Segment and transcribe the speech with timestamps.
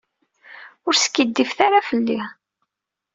[0.87, 2.21] Ur skiddibet ara fell-i.